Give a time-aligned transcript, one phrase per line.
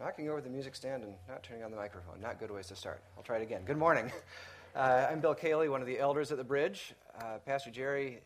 [0.00, 2.18] knocking over the music stand and not turning on the microphone.
[2.22, 3.02] Not good ways to start.
[3.18, 3.62] I'll try it again.
[3.64, 4.10] Good morning.
[4.72, 6.94] Uh, I'm Bill Cayley, one of the elders at the bridge.
[7.20, 8.20] Uh, Pastor Jerry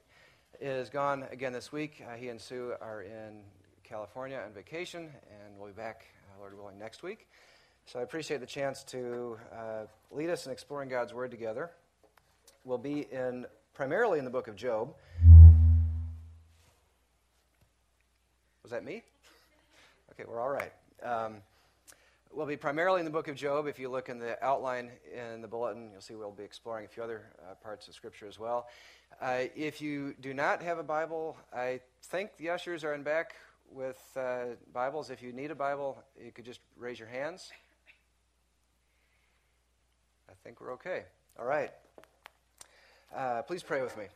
[0.60, 2.04] is gone again this week.
[2.06, 3.40] Uh, he and Sue are in
[3.82, 7.28] California on vacation, and we'll be back, uh, Lord willing, next week.
[7.86, 11.70] So I appreciate the chance to uh, lead us in exploring God's Word together.
[12.62, 14.92] We'll be in primarily in the book of Job.
[18.62, 19.02] Was that me?
[20.12, 20.72] Okay, we're all right.
[21.02, 21.36] Um,
[22.34, 23.66] we'll be primarily in the book of Job.
[23.66, 26.88] If you look in the outline in the bulletin, you'll see we'll be exploring a
[26.88, 28.66] few other uh, parts of Scripture as well.
[29.20, 33.36] Uh, if you do not have a Bible, I think the ushers are in back
[33.70, 35.10] with uh, Bibles.
[35.10, 37.50] If you need a Bible, you could just raise your hands.
[40.28, 41.04] I think we're okay.
[41.38, 41.70] All right.
[43.14, 44.06] Uh, please pray with me.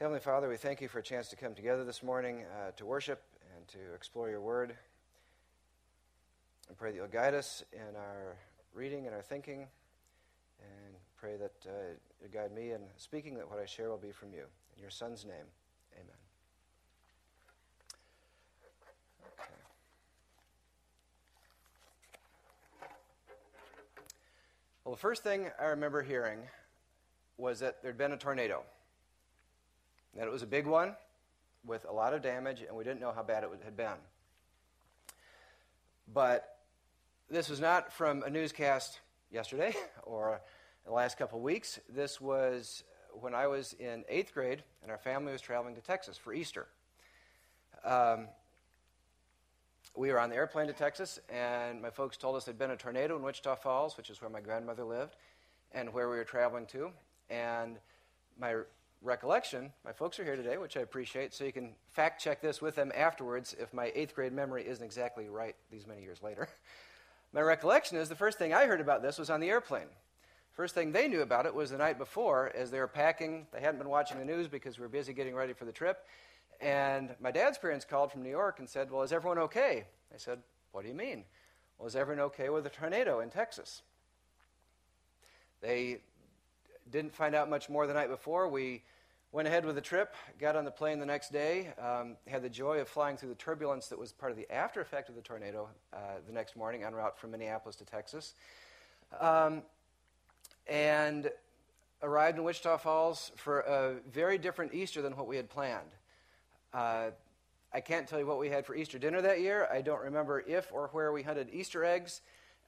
[0.00, 2.86] Heavenly Father, we thank you for a chance to come together this morning uh, to
[2.86, 3.22] worship
[3.56, 4.74] and to explore your word.
[6.70, 8.36] I pray that you'll guide us in our
[8.72, 9.66] reading and our thinking,
[10.60, 11.72] and pray that uh,
[12.22, 14.44] you guide me in speaking, that what I share will be from you.
[14.74, 15.46] In your Son's name,
[15.94, 16.16] amen.
[24.84, 26.40] Well, the first thing I remember hearing
[27.36, 28.62] was that there'd been a tornado,
[30.16, 30.94] that it was a big one
[31.66, 33.98] with a lot of damage, and we didn't know how bad it had been.
[36.12, 36.53] But
[37.30, 40.40] this was not from a newscast yesterday or
[40.84, 41.80] the last couple of weeks.
[41.88, 46.16] This was when I was in eighth grade and our family was traveling to Texas
[46.18, 46.66] for Easter.
[47.84, 48.28] Um,
[49.96, 52.76] we were on the airplane to Texas, and my folks told us there'd been a
[52.76, 55.14] tornado in Wichita Falls, which is where my grandmother lived,
[55.72, 56.90] and where we were traveling to.
[57.30, 57.76] And
[58.38, 58.56] my
[59.02, 62.60] recollection, my folks are here today, which I appreciate, so you can fact check this
[62.60, 66.48] with them afterwards if my eighth grade memory isn't exactly right these many years later.
[67.34, 69.88] My recollection is the first thing I heard about this was on the airplane.
[70.52, 73.48] First thing they knew about it was the night before as they were packing.
[73.52, 76.06] They hadn't been watching the news because we were busy getting ready for the trip.
[76.60, 79.84] And my dad's parents called from New York and said, Well, is everyone okay?
[80.14, 80.38] I said,
[80.70, 81.24] What do you mean?
[81.76, 83.82] Well, is everyone okay with a tornado in Texas?
[85.60, 86.02] They
[86.92, 88.46] didn't find out much more the night before.
[88.46, 88.84] We
[89.34, 92.48] Went ahead with the trip, got on the plane the next day, um, had the
[92.48, 95.20] joy of flying through the turbulence that was part of the after effect of the
[95.22, 98.34] tornado uh, the next morning en route from Minneapolis to Texas.
[99.18, 99.62] Um,
[100.68, 101.32] and
[102.00, 105.90] arrived in Wichita Falls for a very different Easter than what we had planned.
[106.72, 107.06] Uh,
[107.72, 109.66] I can't tell you what we had for Easter dinner that year.
[109.68, 112.20] I don't remember if or where we hunted Easter eggs.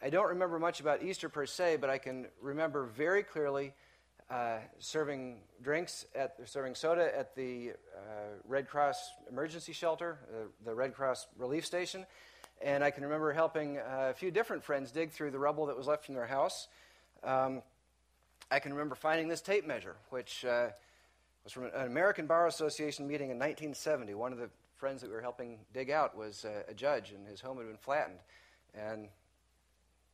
[0.02, 3.72] I don't remember much about Easter per se, but I can remember very clearly
[4.30, 8.00] uh, serving drinks at serving soda at the uh,
[8.44, 12.04] Red Cross emergency shelter, uh, the Red Cross relief station,
[12.60, 15.86] and I can remember helping a few different friends dig through the rubble that was
[15.86, 16.68] left from their house.
[17.22, 17.62] Um,
[18.50, 20.68] I can remember finding this tape measure, which uh,
[21.44, 24.14] was from an American Bar Association meeting in 1970.
[24.14, 27.40] One of the friends that we were helping dig out was a judge, and his
[27.40, 28.18] home had been flattened,
[28.74, 29.08] and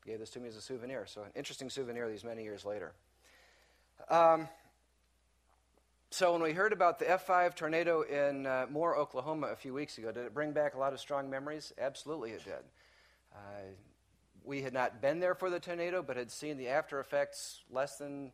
[0.06, 1.06] gave this to me as a souvenir.
[1.06, 2.92] So, an interesting souvenir these many years later.
[4.08, 4.48] Um,
[6.10, 9.96] so when we heard about the F5 tornado in uh, Moore, Oklahoma, a few weeks
[9.96, 11.72] ago, did it bring back a lot of strong memories?
[11.80, 12.54] Absolutely, it did.
[13.34, 13.62] Uh,
[14.44, 17.96] we had not been there for the tornado, but had seen the after effects less
[17.96, 18.32] than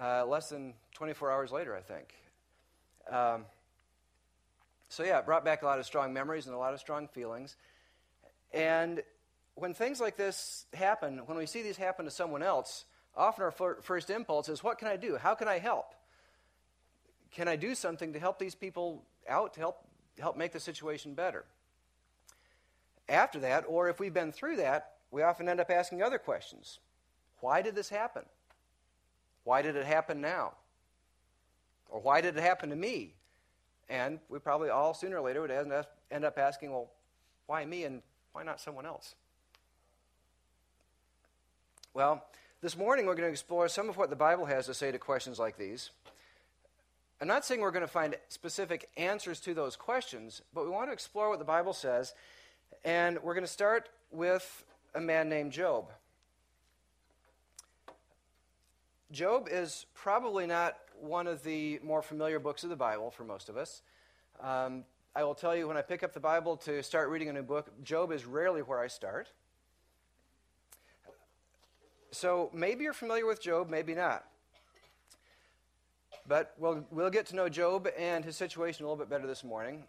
[0.00, 2.14] uh, less than 24 hours later, I think.
[3.10, 3.44] Um,
[4.88, 7.08] so yeah, it brought back a lot of strong memories and a lot of strong
[7.08, 7.56] feelings.
[8.52, 9.02] And
[9.54, 12.84] when things like this happen, when we see these happen to someone else,
[13.16, 15.16] often our first impulse is, What can I do?
[15.16, 15.94] How can I help?
[17.32, 19.86] Can I do something to help these people out, to help,
[20.18, 21.44] help make the situation better?
[23.08, 26.78] After that, or if we've been through that, we often end up asking other questions.
[27.40, 28.24] Why did this happen?
[29.44, 30.52] Why did it happen now?
[31.90, 33.14] Or why did it happen to me?
[33.88, 36.90] And we probably all sooner or later would end up asking, well,
[37.46, 38.00] why me and
[38.32, 39.14] why not someone else?
[41.92, 42.24] Well,
[42.62, 44.98] this morning, we're going to explore some of what the Bible has to say to
[44.98, 45.90] questions like these.
[47.20, 50.88] I'm not saying we're going to find specific answers to those questions, but we want
[50.88, 52.14] to explore what the Bible says.
[52.84, 54.64] And we're going to start with
[54.94, 55.90] a man named Job.
[59.10, 63.48] Job is probably not one of the more familiar books of the Bible for most
[63.48, 63.82] of us.
[64.40, 64.84] Um,
[65.16, 67.42] I will tell you, when I pick up the Bible to start reading a new
[67.42, 69.28] book, Job is rarely where I start.
[72.12, 74.24] So maybe you're familiar with Job, maybe not.
[76.28, 79.42] But we'll, we'll get to know Job and his situation a little bit better this
[79.42, 79.84] morning.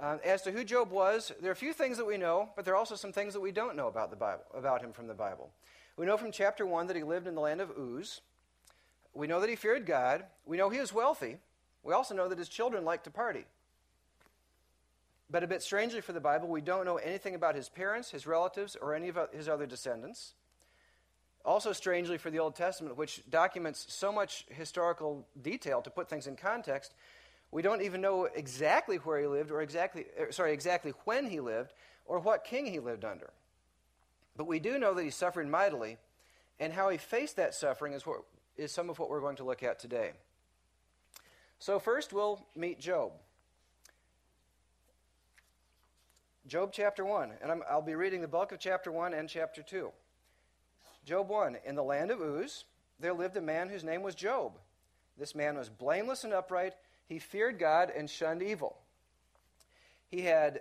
[0.00, 2.64] Uh, as to who Job was, there are a few things that we know, but
[2.64, 5.06] there are also some things that we don't know about the Bible, about him from
[5.06, 5.50] the Bible.
[5.96, 8.20] We know from chapter 1 that he lived in the land of Uz.
[9.14, 10.24] We know that he feared God.
[10.44, 11.38] We know he was wealthy.
[11.84, 13.44] We also know that his children liked to party.
[15.30, 18.26] But a bit strangely for the Bible, we don't know anything about his parents, his
[18.26, 20.34] relatives, or any of his other descendants.
[21.48, 26.26] Also, strangely for the Old Testament, which documents so much historical detail to put things
[26.26, 26.92] in context,
[27.50, 31.40] we don't even know exactly where he lived or exactly, er, sorry, exactly when he
[31.40, 31.72] lived
[32.04, 33.30] or what king he lived under.
[34.36, 35.96] But we do know that he suffered mightily,
[36.60, 38.24] and how he faced that suffering is, what,
[38.58, 40.10] is some of what we're going to look at today.
[41.60, 43.12] So, first, we'll meet Job.
[46.46, 49.62] Job chapter 1, and i will be reading the bulk of chapter 1 and chapter
[49.62, 49.90] 2.
[51.08, 52.64] Job 1 In the land of Uz,
[53.00, 54.58] there lived a man whose name was Job.
[55.16, 56.74] This man was blameless and upright
[57.06, 58.76] he feared God and shunned evil.
[60.10, 60.60] He had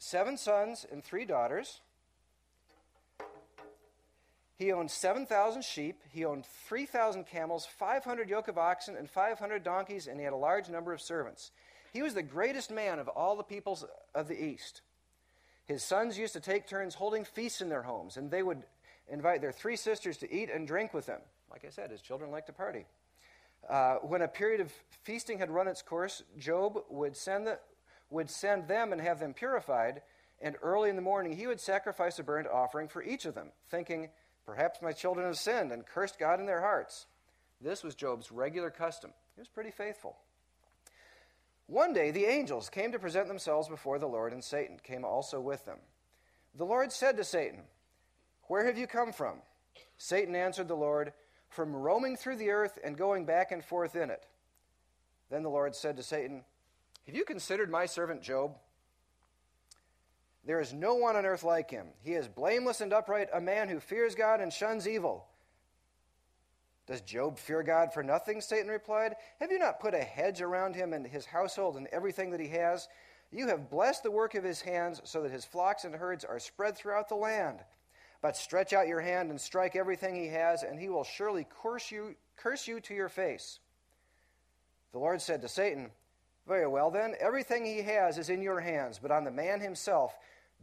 [0.00, 1.80] seven sons and three daughters.
[4.58, 6.02] He owned 7,000 sheep.
[6.10, 10.36] He owned 3,000 camels, 500 yoke of oxen, and 500 donkeys, and he had a
[10.36, 11.52] large number of servants.
[11.92, 14.82] He was the greatest man of all the peoples of the East.
[15.66, 18.64] His sons used to take turns holding feasts in their homes, and they would
[19.12, 21.20] invite their three sisters to eat and drink with them.
[21.50, 22.86] Like I said, his children liked to party.
[23.68, 24.72] Uh, when a period of
[25.04, 27.58] feasting had run its course, Job would send, the,
[28.10, 30.02] would send them and have them purified,
[30.40, 33.50] and early in the morning he would sacrifice a burnt offering for each of them,
[33.70, 34.08] thinking,
[34.44, 37.06] Perhaps my children have sinned and cursed God in their hearts.
[37.60, 39.12] This was Job's regular custom.
[39.36, 40.16] He was pretty faithful.
[41.66, 45.40] One day the angels came to present themselves before the Lord, and Satan came also
[45.40, 45.78] with them.
[46.56, 47.62] The Lord said to Satan,
[48.52, 49.36] Where have you come from?
[49.96, 51.14] Satan answered the Lord,
[51.48, 54.26] from roaming through the earth and going back and forth in it.
[55.30, 56.44] Then the Lord said to Satan,
[57.06, 58.58] Have you considered my servant Job?
[60.44, 61.86] There is no one on earth like him.
[62.02, 65.24] He is blameless and upright, a man who fears God and shuns evil.
[66.86, 68.42] Does Job fear God for nothing?
[68.42, 69.14] Satan replied.
[69.40, 72.48] Have you not put a hedge around him and his household and everything that he
[72.48, 72.86] has?
[73.30, 76.38] You have blessed the work of his hands so that his flocks and herds are
[76.38, 77.60] spread throughout the land.
[78.22, 81.90] But stretch out your hand and strike everything he has, and he will surely curse
[81.90, 83.58] you, curse you to your face.
[84.92, 85.90] The Lord said to Satan,
[86.46, 90.16] Very well, then, everything he has is in your hands, but on the man himself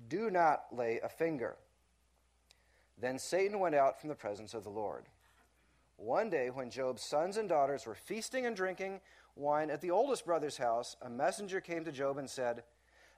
[0.07, 1.57] do not lay a finger.
[2.97, 5.05] Then Satan went out from the presence of the Lord.
[5.97, 9.01] One day, when Job's sons and daughters were feasting and drinking
[9.35, 12.63] wine at the oldest brother's house, a messenger came to Job and said,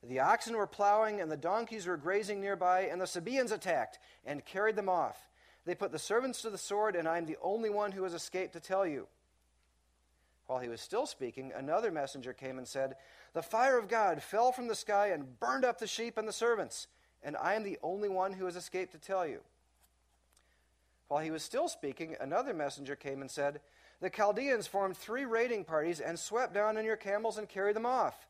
[0.08, 4.44] the oxen were plowing, and the donkeys were grazing nearby, and the Sabaeans attacked and
[4.46, 5.30] carried them off.
[5.66, 8.14] They put the servants to the sword, and I am the only one who has
[8.14, 9.08] escaped to tell you.
[10.48, 12.96] While he was still speaking, another messenger came and said,
[13.34, 16.34] The fire of God fell from the sky and burned up the sheep and the
[16.34, 16.88] servants,
[17.24, 19.42] and I am the only one who has escaped to tell you.
[21.08, 23.62] While he was still speaking, another messenger came and said,
[24.00, 27.86] The Chaldeans formed three raiding parties and swept down on your camels and carried them
[27.86, 28.28] off.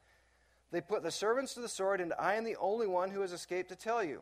[0.71, 3.33] They put the servants to the sword, and I am the only one who has
[3.33, 4.21] escaped to tell you.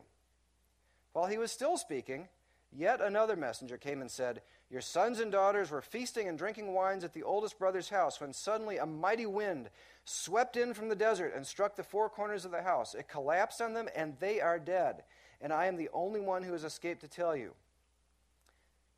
[1.12, 2.28] While he was still speaking,
[2.72, 7.04] yet another messenger came and said, Your sons and daughters were feasting and drinking wines
[7.04, 9.70] at the oldest brother's house when suddenly a mighty wind
[10.04, 12.94] swept in from the desert and struck the four corners of the house.
[12.94, 15.04] It collapsed on them, and they are dead.
[15.40, 17.54] And I am the only one who has escaped to tell you.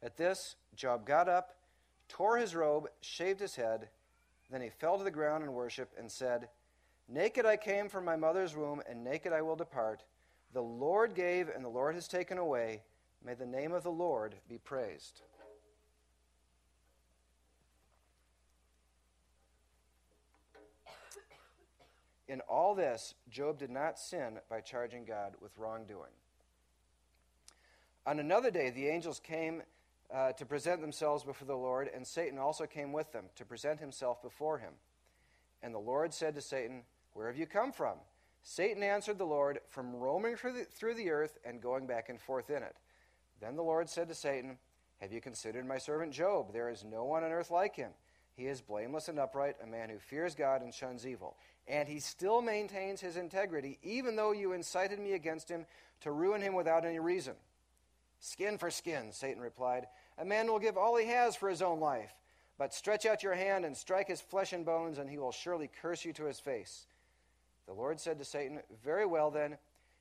[0.03, 1.55] At this, Job got up,
[2.09, 3.89] tore his robe, shaved his head.
[4.51, 6.49] Then he fell to the ground in worship and said,
[7.13, 10.03] Naked I came from my mother's womb, and naked I will depart.
[10.55, 12.81] The Lord gave, and the Lord has taken away.
[13.23, 15.21] May the name of the Lord be praised.
[22.29, 26.13] In all this, Job did not sin by charging God with wrongdoing.
[28.07, 29.63] On another day, the angels came
[30.13, 33.81] uh, to present themselves before the Lord, and Satan also came with them to present
[33.81, 34.73] himself before him.
[35.63, 37.97] And the Lord said to Satan, where have you come from?
[38.43, 42.21] Satan answered the Lord, From roaming through the, through the earth and going back and
[42.21, 42.77] forth in it.
[43.41, 44.59] Then the Lord said to Satan,
[45.01, 46.53] Have you considered my servant Job?
[46.53, 47.91] There is no one on earth like him.
[48.35, 51.37] He is blameless and upright, a man who fears God and shuns evil.
[51.69, 55.67] And he still maintains his integrity, even though you incited me against him
[56.01, 57.35] to ruin him without any reason.
[58.21, 59.87] Skin for skin, Satan replied.
[60.19, 62.13] A man will give all he has for his own life.
[62.59, 65.69] But stretch out your hand and strike his flesh and bones, and he will surely
[65.81, 66.87] curse you to his face.
[67.67, 69.59] The Lord said to Satan, Very well then,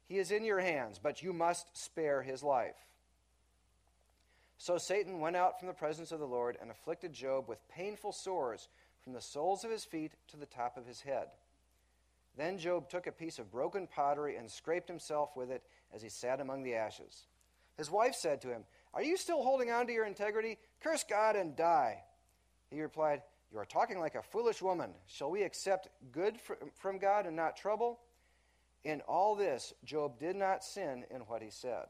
[0.07, 2.75] he is in your hands, but you must spare his life.
[4.57, 8.11] So Satan went out from the presence of the Lord and afflicted Job with painful
[8.11, 8.67] sores
[9.03, 11.27] from the soles of his feet to the top of his head.
[12.37, 15.63] Then Job took a piece of broken pottery and scraped himself with it
[15.93, 17.25] as he sat among the ashes.
[17.77, 18.63] His wife said to him,
[18.93, 20.57] Are you still holding on to your integrity?
[20.81, 22.03] Curse God and die.
[22.69, 24.91] He replied, You are talking like a foolish woman.
[25.07, 26.37] Shall we accept good
[26.79, 27.99] from God and not trouble?
[28.83, 31.85] In all this, Job did not sin in what he said.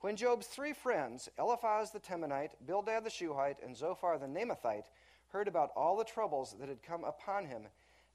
[0.00, 4.86] When Job's three friends, Eliphaz the Temanite, Bildad the Shuhite, and Zophar the Naamathite,
[5.28, 7.68] heard about all the troubles that had come upon him,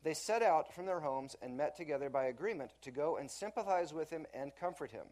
[0.04, 3.94] they set out from their homes and met together by agreement to go and sympathize
[3.94, 5.06] with him and comfort him.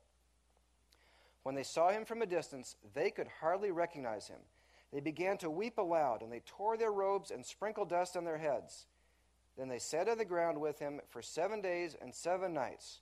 [1.44, 4.40] When they saw him from a distance, they could hardly recognize him.
[4.96, 8.38] They began to weep aloud, and they tore their robes and sprinkled dust on their
[8.38, 8.86] heads.
[9.58, 13.02] Then they sat on the ground with him for seven days and seven nights.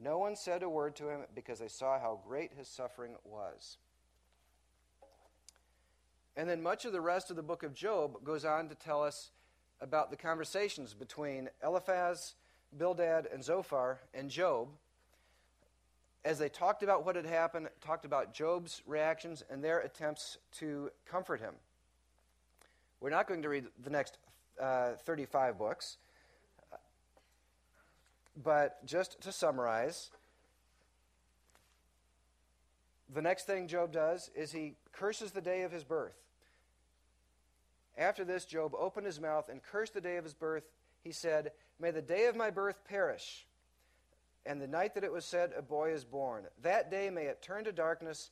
[0.00, 3.76] No one said a word to him because they saw how great his suffering was.
[6.34, 9.02] And then much of the rest of the book of Job goes on to tell
[9.02, 9.30] us
[9.82, 12.36] about the conversations between Eliphaz,
[12.74, 14.70] Bildad, and Zophar and Job
[16.24, 20.90] as they talked about what had happened, talked about Job's reactions and their attempts to
[21.06, 21.54] comfort him.
[23.00, 24.16] We're not going to read the next
[24.60, 25.98] uh, 35 books,
[28.42, 30.10] but just to summarize,
[33.12, 36.16] the next thing Job does is he curses the day of his birth.
[37.96, 40.64] After this, Job opened his mouth and cursed the day of his birth.
[41.02, 43.46] He said, May the day of my birth perish,
[44.46, 46.44] and the night that it was said, A boy is born.
[46.62, 48.30] That day may it turn to darkness,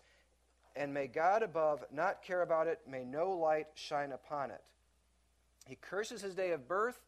[0.76, 4.62] and may God above not care about it, may no light shine upon it.
[5.66, 7.00] He curses his day of birth.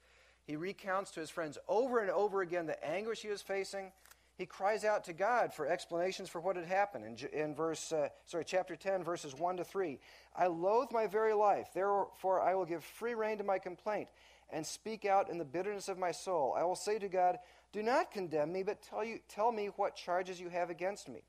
[0.46, 3.92] He recounts to his friends over and over again the anguish he was facing
[4.36, 7.04] he cries out to God for explanations for what had happened.
[7.32, 9.98] In, in verse, uh, sorry, chapter 10, verses 1 to 3.
[10.34, 14.08] I loathe my very life, therefore I will give free rein to my complaint
[14.50, 16.54] and speak out in the bitterness of my soul.
[16.58, 17.38] I will say to God,
[17.74, 21.22] Do not condemn me, but tell, you, tell me what charges you have against me.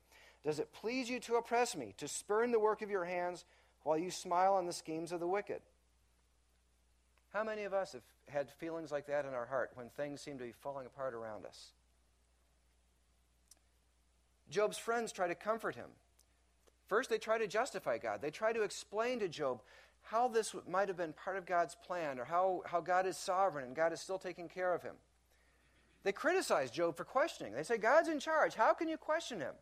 [0.44, 3.44] Does it please you to oppress me, to spurn the work of your hands,
[3.82, 5.60] while you smile on the schemes of the wicked?
[7.32, 10.38] How many of us have had feelings like that in our heart when things seem
[10.38, 11.72] to be falling apart around us?
[14.48, 15.90] Job's friends try to comfort him.
[16.86, 18.22] First, they try to justify God.
[18.22, 19.62] They try to explain to Job
[20.02, 23.64] how this might have been part of God's plan or how, how God is sovereign
[23.64, 24.94] and God is still taking care of him.
[26.06, 27.52] They criticize Job for questioning.
[27.52, 28.54] They say, God's in charge.
[28.54, 29.54] How can you question him?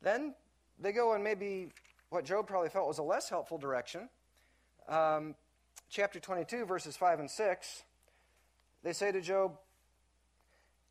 [0.00, 0.36] Then
[0.78, 1.70] they go in maybe
[2.10, 4.08] what Job probably felt was a less helpful direction.
[4.88, 5.34] Um,
[5.90, 7.82] chapter 22, verses 5 and 6.
[8.84, 9.58] They say to Job,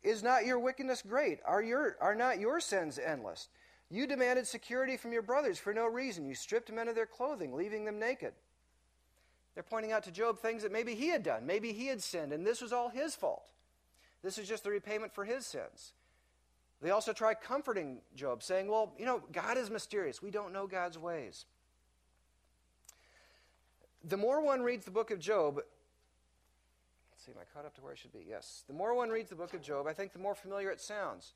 [0.02, 1.38] is not your wickedness great?
[1.46, 3.48] Are, your, are not your sins endless?
[3.88, 6.26] You demanded security from your brothers for no reason.
[6.26, 8.34] You stripped men of their clothing, leaving them naked.
[9.54, 11.46] They're pointing out to Job things that maybe he had done.
[11.46, 13.50] Maybe he had sinned, and this was all his fault.
[14.22, 15.92] This is just the repayment for his sins.
[16.80, 20.22] They also try comforting Job, saying, Well, you know, God is mysterious.
[20.22, 21.44] We don't know God's ways.
[24.04, 25.60] The more one reads the book of Job,
[27.16, 28.24] see, am I caught up to where I should be?
[28.28, 28.62] Yes.
[28.68, 31.34] The more one reads the book of Job, I think the more familiar it sounds.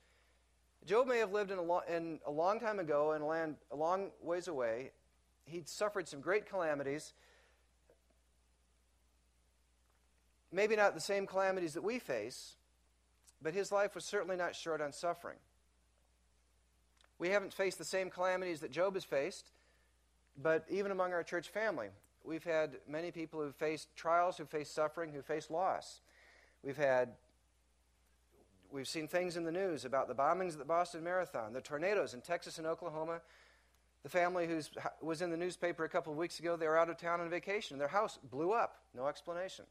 [0.87, 3.57] Job may have lived in a, lo- in a long time ago in a land
[3.71, 4.91] a long ways away.
[5.45, 7.15] He'd suffered some great calamities.
[10.53, 12.57] Maybe not the same calamities that we face,
[13.41, 15.39] but his life was certainly not short on suffering.
[17.19, 19.51] We haven't faced the same calamities that Job has faced,
[20.41, 21.89] but even among our church family,
[22.25, 26.01] we've had many people who've faced trials, who've faced suffering, who've faced loss.
[26.63, 27.11] We've had
[28.71, 32.15] we've seen things in the news about the bombings at the Boston Marathon, the tornadoes
[32.15, 33.21] in Texas and Oklahoma.
[34.03, 34.61] The family who
[35.01, 37.31] was in the newspaper a couple of weeks ago, they were out of town on
[37.31, 37.79] vacation.
[37.79, 38.79] Their house blew up.
[38.97, 39.65] No explanation.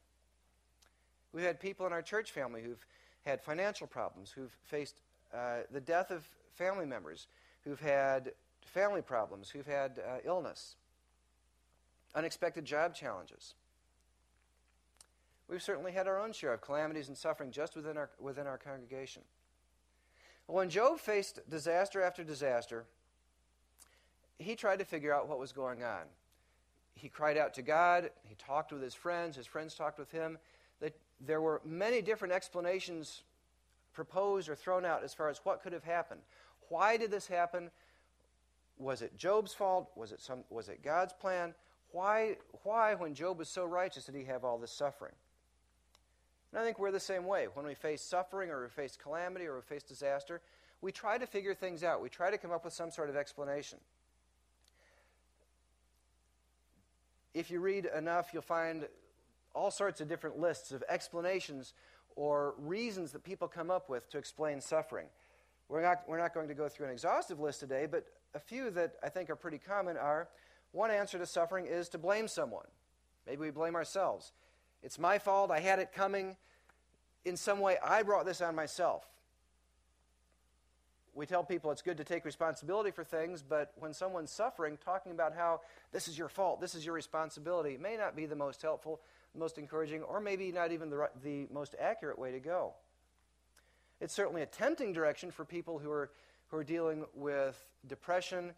[1.32, 2.84] We've had people in our church family who've
[3.24, 4.96] had financial problems, who've faced
[5.34, 7.26] uh, the death of family members,
[7.64, 10.76] who've had family problems, who've had uh, illness
[12.14, 13.54] unexpected job challenges.
[15.48, 18.58] We've certainly had our own share of calamities and suffering just within our, within our
[18.58, 19.22] congregation.
[20.46, 22.84] When Job faced disaster after disaster,
[24.38, 26.02] he tried to figure out what was going on.
[26.94, 30.38] He cried out to God, he talked with his friends, his friends talked with him.
[31.24, 33.22] There were many different explanations
[33.92, 36.20] proposed or thrown out as far as what could have happened.
[36.68, 37.70] Why did this happen?
[38.78, 39.90] Was it Job's fault?
[39.94, 41.54] Was it, some, was it God's plan?
[41.92, 45.12] Why, why, when Job was so righteous, did he have all this suffering?
[46.52, 47.46] And I think we're the same way.
[47.52, 50.40] When we face suffering or we face calamity or we face disaster,
[50.80, 52.02] we try to figure things out.
[52.02, 53.78] We try to come up with some sort of explanation.
[57.34, 58.86] If you read enough, you'll find
[59.54, 61.74] all sorts of different lists of explanations
[62.16, 65.06] or reasons that people come up with to explain suffering.
[65.68, 68.04] We're not, we're not going to go through an exhaustive list today, but
[68.34, 70.28] a few that I think are pretty common are
[70.72, 72.66] one answer to suffering is to blame someone.
[73.26, 74.32] Maybe we blame ourselves.
[74.82, 75.50] It's my fault.
[75.50, 76.36] I had it coming.
[77.24, 79.06] In some way, I brought this on myself.
[81.14, 85.12] We tell people it's good to take responsibility for things, but when someone's suffering, talking
[85.12, 85.60] about how
[85.92, 89.00] this is your fault, this is your responsibility, may not be the most helpful,
[89.36, 92.72] most encouraging, or maybe not even the, the most accurate way to go.
[94.00, 96.10] It's certainly a tempting direction for people who are,
[96.48, 98.52] who are dealing with depression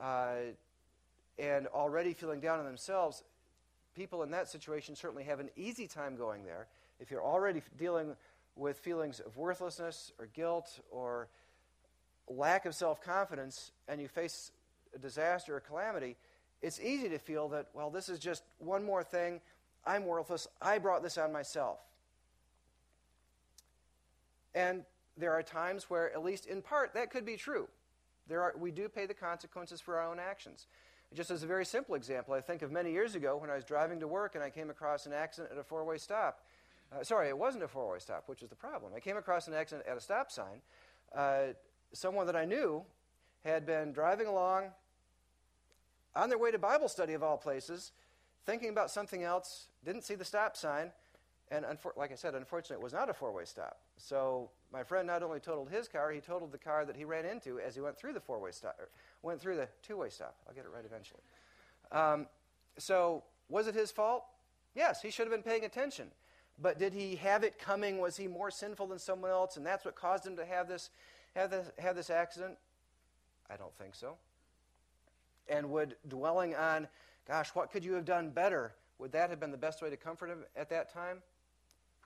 [0.00, 0.36] uh,
[1.38, 3.22] and already feeling down on themselves
[3.96, 6.68] people in that situation certainly have an easy time going there.
[7.00, 8.14] If you're already dealing
[8.54, 11.28] with feelings of worthlessness or guilt or
[12.28, 14.52] lack of self confidence and you face
[14.94, 16.16] a disaster or calamity,
[16.62, 19.40] it's easy to feel that, well, this is just one more thing.
[19.86, 20.48] I'm worthless.
[20.60, 21.78] I brought this on myself.
[24.54, 24.84] And
[25.16, 27.68] there are times where, at least in part, that could be true.
[28.28, 30.66] There are, we do pay the consequences for our own actions.
[31.14, 33.64] Just as a very simple example, I think of many years ago when I was
[33.64, 36.40] driving to work and I came across an accident at a four way stop.
[36.92, 38.92] Uh, sorry, it wasn't a four way stop, which is the problem.
[38.94, 40.60] I came across an accident at a stop sign.
[41.14, 41.52] Uh,
[41.92, 42.82] someone that I knew
[43.44, 44.64] had been driving along
[46.16, 47.92] on their way to Bible study, of all places,
[48.46, 50.92] thinking about something else, didn't see the stop sign,
[51.50, 53.78] and unfor- like I said, unfortunately, it was not a four way stop.
[53.98, 57.24] So my friend not only totaled his car, he totaled the car that he ran
[57.24, 58.78] into as he went through the four way stop,
[59.22, 60.36] went through the two way stop.
[60.48, 61.20] I'll get it right eventually.
[61.92, 62.26] Um,
[62.78, 64.24] so was it his fault?
[64.74, 66.08] Yes, he should have been paying attention.
[66.58, 67.98] But did he have it coming?
[67.98, 70.90] Was he more sinful than someone else, and that's what caused him to have this,
[71.34, 72.56] have this, have this accident?
[73.50, 74.16] I don't think so.
[75.48, 76.88] And would dwelling on,
[77.26, 78.74] gosh, what could you have done better?
[78.98, 81.22] Would that have been the best way to comfort him at that time?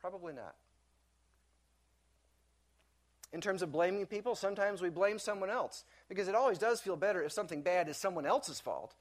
[0.01, 0.55] Probably not.
[3.33, 6.97] In terms of blaming people, sometimes we blame someone else because it always does feel
[6.97, 8.95] better if something bad is someone else's fault.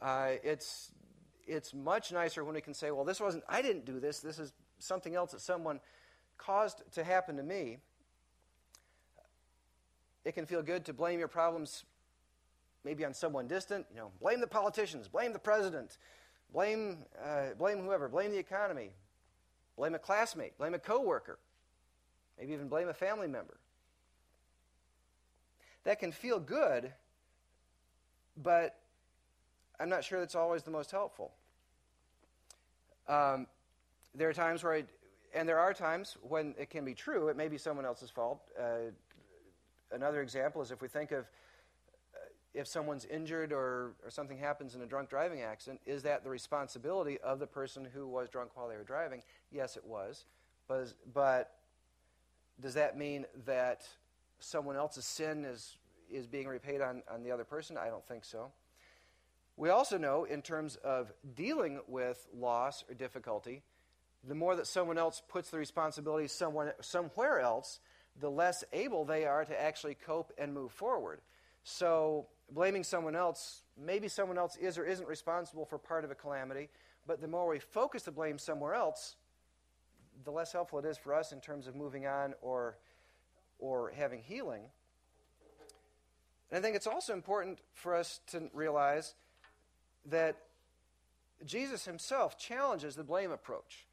[0.00, 0.92] Uh, it's,
[1.46, 4.38] it's much nicer when we can say, well, this wasn't, I didn't do this, this
[4.38, 5.80] is something else that someone
[6.38, 7.78] caused to happen to me.
[10.24, 11.84] It can feel good to blame your problems
[12.86, 13.84] maybe on someone distant.
[13.90, 15.98] You know, blame the politicians, blame the president,
[16.52, 18.90] blame, uh, blame whoever, blame the economy,
[19.76, 21.38] blame a classmate, blame a coworker,
[22.38, 23.58] maybe even blame a family member.
[25.82, 26.92] That can feel good,
[28.40, 28.78] but
[29.80, 31.32] I'm not sure that's always the most helpful.
[33.08, 33.48] Um,
[34.14, 34.84] there are times where I,
[35.34, 38.42] and there are times when it can be true, it may be someone else's fault.
[38.58, 38.92] Uh,
[39.90, 41.26] another example is if we think of
[42.56, 46.30] if someone's injured or, or something happens in a drunk driving accident, is that the
[46.30, 49.22] responsibility of the person who was drunk while they were driving?
[49.52, 50.24] Yes, it was.
[50.66, 51.52] But, but
[52.60, 53.86] does that mean that
[54.38, 55.76] someone else's sin is,
[56.10, 57.76] is being repaid on, on the other person?
[57.76, 58.50] I don't think so.
[59.58, 63.62] We also know, in terms of dealing with loss or difficulty,
[64.26, 67.80] the more that someone else puts the responsibility someone, somewhere else,
[68.18, 71.20] the less able they are to actually cope and move forward.
[71.64, 76.14] So blaming someone else, maybe someone else is or isn't responsible for part of a
[76.14, 76.68] calamity,
[77.06, 79.16] but the more we focus the blame somewhere else,
[80.24, 82.78] the less helpful it is for us in terms of moving on or,
[83.58, 84.62] or having healing.
[86.50, 89.14] And I think it's also important for us to realize
[90.06, 90.36] that
[91.44, 93.86] Jesus himself challenges the blame approach.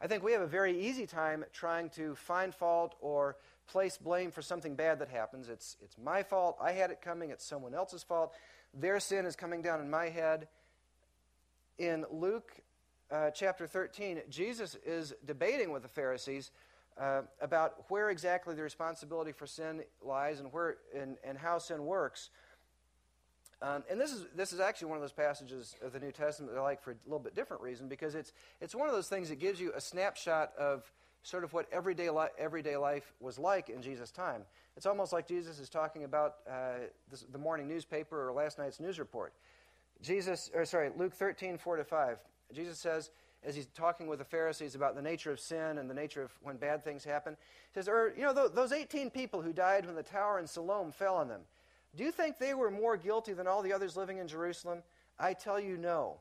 [0.00, 3.36] I think we have a very easy time trying to find fault or
[3.70, 5.48] place blame for something bad that happens.
[5.48, 6.58] It's, it's my fault.
[6.60, 7.30] I had it coming.
[7.30, 8.34] It's someone else's fault.
[8.74, 10.48] Their sin is coming down in my head.
[11.78, 12.52] In Luke
[13.10, 16.50] uh, chapter 13, Jesus is debating with the Pharisees
[17.00, 21.84] uh, about where exactly the responsibility for sin lies and, where, and, and how sin
[21.84, 22.30] works.
[23.62, 26.52] Um, and this is, this is actually one of those passages of the New Testament
[26.52, 29.08] that I like for a little bit different reason because it's, it's one of those
[29.08, 30.90] things that gives you a snapshot of
[31.22, 34.42] sort of what everyday, li- everyday life was like in Jesus' time.
[34.76, 38.80] It's almost like Jesus is talking about uh, this, the morning newspaper or last night's
[38.80, 39.34] news report.
[40.02, 42.18] Jesus, or sorry, Luke 13, 4 to 5.
[42.52, 43.10] Jesus says,
[43.42, 46.32] as he's talking with the Pharisees about the nature of sin and the nature of
[46.42, 47.36] when bad things happen,
[47.72, 50.46] he says, or, er, you know, those 18 people who died when the tower in
[50.46, 51.42] Siloam fell on them,
[51.96, 54.82] do you think they were more guilty than all the others living in Jerusalem?
[55.18, 56.18] I tell you, no.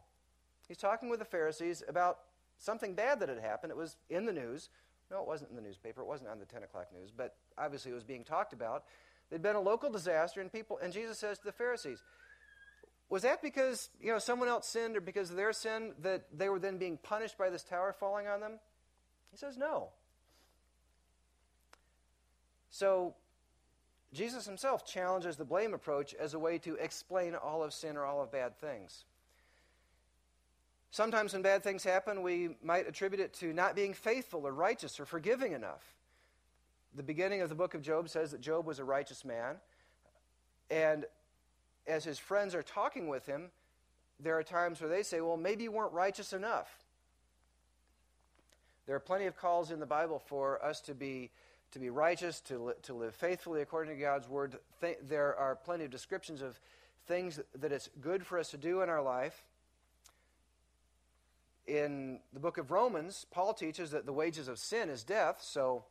[0.67, 2.19] He's talking with the Pharisees about
[2.57, 3.71] something bad that had happened.
[3.71, 4.69] It was in the news.
[5.12, 6.02] No, it wasn't in the newspaper.
[6.02, 8.84] It wasn't on the 10 o'clock news, but obviously it was being talked about.
[9.30, 12.04] There'd been a local disaster, and people, and Jesus says to the Pharisees,
[13.10, 16.48] was that because you know someone else sinned or because of their sin that they
[16.48, 18.60] were then being punished by this tower falling on them?
[19.32, 19.89] He says no.
[22.69, 23.15] So
[24.13, 28.06] Jesus himself challenges the blame approach as a way to explain all of sin or
[28.06, 29.06] all of bad things.
[30.91, 34.99] Sometimes when bad things happen, we might attribute it to not being faithful or righteous
[34.99, 35.84] or forgiving enough.
[36.95, 39.58] The beginning of the book of Job says that Job was a righteous man.
[40.71, 41.06] And
[41.86, 43.52] as his friends are talking with him,
[44.19, 46.67] there are times where they say, Well, maybe you weren't righteous enough.
[48.88, 51.30] There are plenty of calls in the Bible for us to be
[51.71, 54.58] to be righteous, to, li- to live faithfully according to God's word.
[54.82, 56.60] Th- there are plenty of descriptions of
[57.06, 59.43] things that it's good for us to do in our life.
[61.69, 65.86] In the book of Romans, Paul teaches that the wages of sin is death, so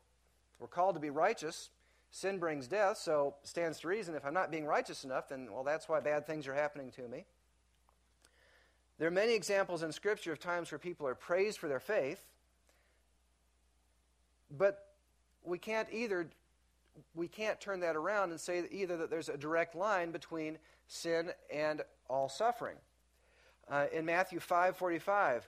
[0.58, 1.70] we're called to be righteous.
[2.10, 5.62] Sin brings death, so stands to reason if I'm not being righteous enough, then, well,
[5.62, 7.26] that's why bad things are happening to me.
[8.98, 12.26] There are many examples in Scripture of times where people are praised for their faith,
[14.50, 14.84] but
[15.44, 16.28] we can't either
[17.14, 21.30] we can't turn that around and say either that there's a direct line between sin
[21.52, 22.74] and all suffering.
[23.70, 25.46] Uh, in Matthew 5:45,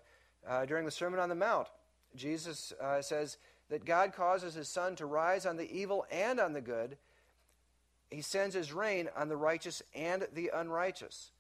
[0.49, 1.69] uh, during the Sermon on the Mount,
[2.17, 6.53] Jesus uh, says that God causes His sun to rise on the evil and on
[6.53, 6.97] the good.
[8.11, 11.31] He sends His rain on the righteous and the unrighteous.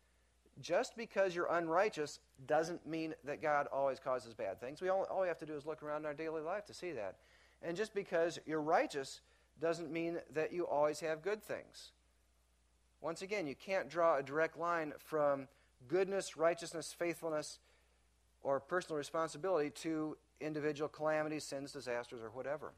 [0.60, 4.80] Just because you're unrighteous doesn't mean that God always causes bad things.
[4.80, 6.74] We all, all we have to do is look around in our daily life to
[6.74, 7.16] see that.
[7.62, 9.20] And just because you're righteous
[9.60, 11.92] doesn't mean that you always have good things.
[13.00, 15.48] Once again, you can't draw a direct line from
[15.88, 17.58] goodness, righteousness, faithfulness,
[18.42, 22.72] or personal responsibility to individual calamities, sins, disasters, or whatever.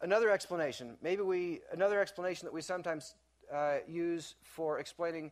[0.00, 3.14] Another explanation, maybe we, another explanation that we sometimes
[3.52, 5.30] uh, use for explaining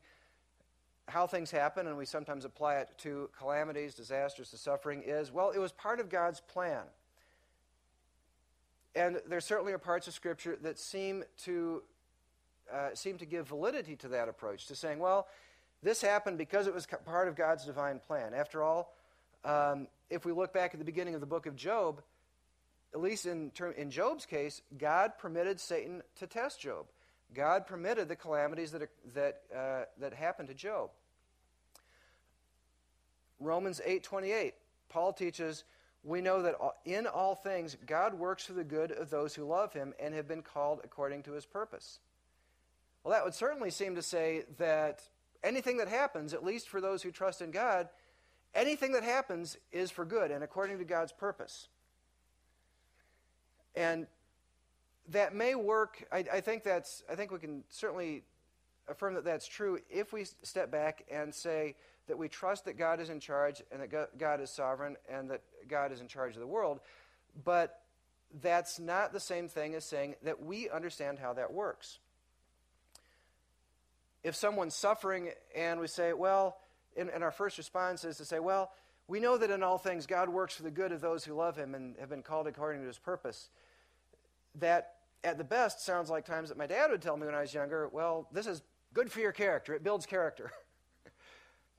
[1.08, 5.50] how things happen, and we sometimes apply it to calamities, disasters, to suffering, is well,
[5.50, 6.82] it was part of God's plan.
[8.94, 11.82] And there certainly are parts of Scripture that seem to
[12.72, 15.26] uh, seem to give validity to that approach, to saying, well,
[15.82, 18.34] this happened because it was part of God's divine plan.
[18.34, 18.94] After all,
[19.44, 22.02] um, if we look back at the beginning of the book of Job,
[22.94, 26.86] at least in, term, in Job's case, God permitted Satan to test Job.
[27.34, 30.90] God permitted the calamities that, that, uh, that happened to Job.
[33.40, 34.52] Romans 8:28,
[34.88, 35.64] Paul teaches
[36.04, 39.72] we know that in all things God works for the good of those who love
[39.72, 42.00] him and have been called according to his purpose.
[43.02, 45.02] Well, that would certainly seem to say that
[45.42, 47.88] anything that happens, at least for those who trust in God,
[48.54, 51.68] anything that happens is for good and according to God's purpose.
[53.74, 54.06] And
[55.08, 56.04] that may work.
[56.12, 57.02] I, I think that's.
[57.10, 58.22] I think we can certainly
[58.88, 61.74] affirm that that's true if we step back and say
[62.08, 65.42] that we trust that God is in charge and that God is sovereign and that
[65.68, 66.80] God is in charge of the world.
[67.44, 67.80] But
[68.40, 71.98] that's not the same thing as saying that we understand how that works.
[74.24, 76.58] If someone's suffering and we say, well,
[76.96, 78.70] and, and our first response is to say, well,
[79.08, 81.56] we know that in all things God works for the good of those who love
[81.56, 83.48] him and have been called according to his purpose.
[84.56, 87.40] That, at the best, sounds like times that my dad would tell me when I
[87.40, 88.62] was younger, well, this is
[88.94, 90.52] good for your character, it builds character.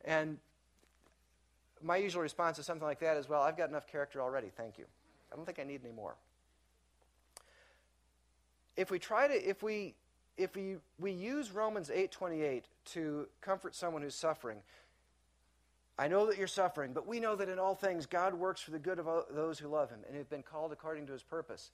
[0.05, 0.37] And
[1.81, 4.77] my usual response to something like that is, well, I've got enough character already, thank
[4.77, 4.85] you.
[5.31, 6.15] I don't think I need any more.
[8.75, 9.95] If we try to, if we,
[10.37, 14.59] if we, we use Romans 8.28 to comfort someone who's suffering,
[15.97, 18.71] I know that you're suffering, but we know that in all things God works for
[18.71, 21.69] the good of those who love him and have been called according to his purpose.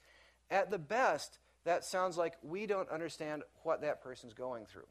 [0.52, 4.88] At the best, that sounds like we don't understand what that person's going through.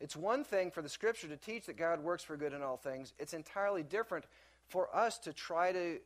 [0.00, 2.76] It's one thing for the scripture to teach that God works for good in all
[2.76, 3.14] things.
[3.18, 4.26] It's entirely different
[4.68, 5.98] for us to try to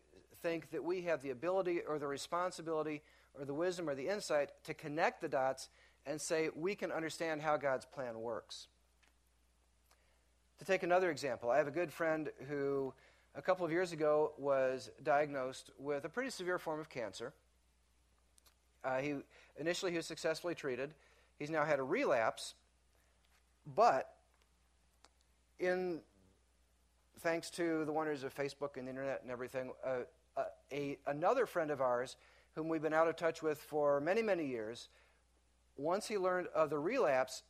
[0.42, 3.02] think that we have the ability or the responsibility
[3.38, 5.68] or the wisdom or the insight to connect the dots
[6.06, 8.68] and say we can understand how God's plan works.
[10.58, 12.92] To take another example, I have a good friend who
[13.34, 17.32] a couple of years ago was diagnosed with a pretty severe form of cancer.
[18.84, 19.14] Uh, he
[19.58, 20.94] initially he was successfully treated.
[21.38, 22.54] He's now had a relapse,
[23.74, 24.14] but
[25.58, 26.00] in
[27.20, 30.00] thanks to the wonders of Facebook and the internet and everything, uh,
[30.36, 32.16] uh, a, another friend of ours,
[32.60, 34.90] whom we've been out of touch with for many, many years,
[35.78, 37.42] once he learned of the relapse,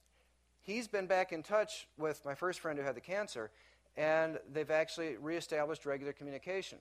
[0.60, 3.50] he's been back in touch with my first friend who had the cancer,
[3.96, 6.78] and they've actually reestablished regular communication.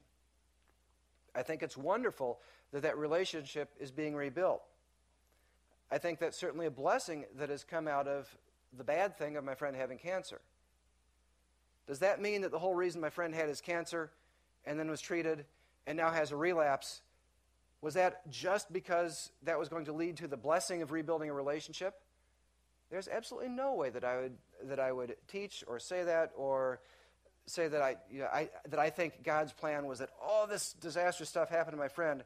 [1.34, 2.40] I think it's wonderful
[2.72, 4.62] that that relationship is being rebuilt.
[5.92, 8.30] I think that's certainly a blessing that has come out of
[8.78, 10.40] the bad thing of my friend having cancer.
[11.88, 14.12] Does that mean that the whole reason my friend had his cancer
[14.68, 15.46] and then was treated
[15.88, 17.02] and now has a relapse
[17.82, 21.34] was that just because that was going to lead to the blessing of rebuilding a
[21.34, 21.96] relationship?
[22.90, 26.82] There's absolutely no way that I would that I would teach or say that or
[27.46, 30.74] say that I, you know, I that I think God's plan was that all this
[30.74, 32.24] disastrous stuff happened to my friend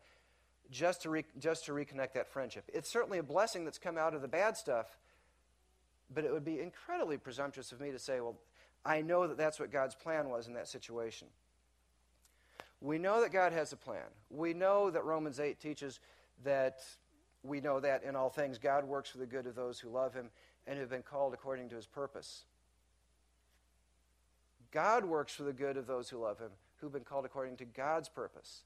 [0.72, 2.64] just to re, just to reconnect that friendship.
[2.74, 4.98] It's certainly a blessing that's come out of the bad stuff,
[6.14, 8.38] but it would be incredibly presumptuous of me to say, well,
[8.86, 11.28] I know that that's what God's plan was in that situation.
[12.84, 14.04] We know that God has a plan.
[14.30, 16.02] We know that Romans 8 teaches
[16.44, 16.82] that
[17.42, 20.14] we know that in all things God works for the good of those who love
[20.14, 20.30] him
[20.68, 22.44] and have been called according to his purpose.
[24.72, 26.50] God works for the good of those who love him,
[26.82, 28.64] who've been called according to God's purpose.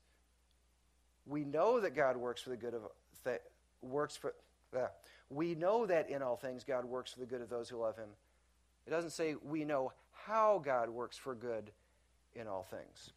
[1.28, 2.82] We know that God works for the good of
[3.24, 3.42] th-
[3.84, 4.34] works for
[4.76, 4.88] uh,
[5.30, 7.98] we know that in all things God works for the good of those who love
[7.98, 8.10] him.
[8.88, 9.92] It doesn't say we know
[10.26, 11.70] how God works for good
[12.34, 13.12] in all things.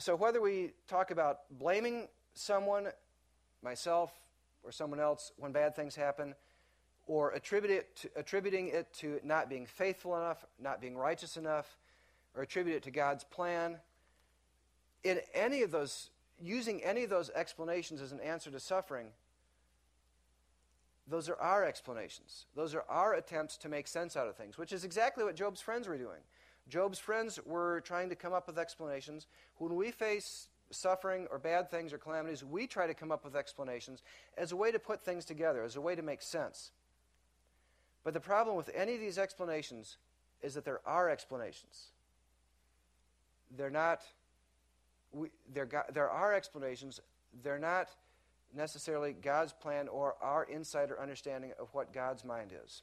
[0.00, 2.88] So whether we talk about blaming someone,
[3.62, 4.12] myself,
[4.62, 6.34] or someone else when bad things happen,
[7.06, 11.76] or attribute it to, attributing it to not being faithful enough, not being righteous enough,
[12.34, 13.78] or attribute it to God's plan.
[15.02, 19.08] In any of those, using any of those explanations as an answer to suffering,
[21.08, 22.46] those are our explanations.
[22.54, 25.60] Those are our attempts to make sense out of things, which is exactly what Job's
[25.60, 26.20] friends were doing.
[26.68, 29.26] Job's friends were trying to come up with explanations.
[29.56, 33.36] When we face suffering or bad things or calamities, we try to come up with
[33.36, 34.02] explanations
[34.36, 36.72] as a way to put things together, as a way to make sense.
[38.04, 39.96] But the problem with any of these explanations
[40.42, 41.88] is that there are explanations.
[43.56, 44.02] They're not,
[45.12, 47.00] we, they're, there are explanations.
[47.42, 47.88] They're not
[48.54, 52.82] necessarily God's plan or our insider understanding of what God's mind is.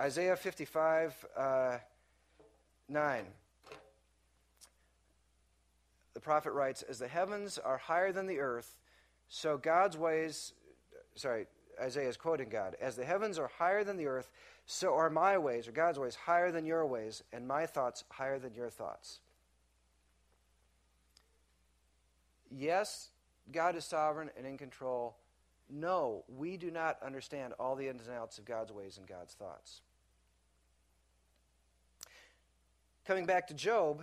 [0.00, 1.78] Isaiah 55, uh,
[2.88, 3.24] 9.
[6.12, 8.76] The prophet writes, As the heavens are higher than the earth,
[9.28, 10.52] so God's ways,
[11.14, 11.46] sorry,
[11.80, 14.30] Isaiah is quoting God, As the heavens are higher than the earth,
[14.66, 18.38] so are my ways, or God's ways, higher than your ways, and my thoughts higher
[18.38, 19.20] than your thoughts.
[22.50, 23.10] Yes,
[23.52, 25.16] God is sovereign and in control.
[25.70, 29.34] No, we do not understand all the ins and outs of God's ways and God's
[29.34, 29.80] thoughts.
[33.06, 34.02] Coming back to Job,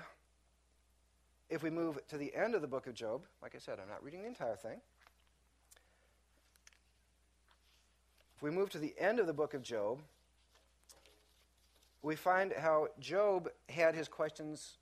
[1.50, 3.90] if we move to the end of the book of Job, like I said, I'm
[3.90, 4.80] not reading the entire thing.
[8.38, 10.00] If we move to the end of the book of Job,
[12.02, 14.78] we find how Job had his questions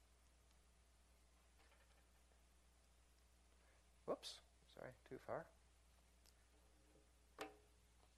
[4.06, 4.40] Whoops,
[4.78, 5.46] sorry, too far.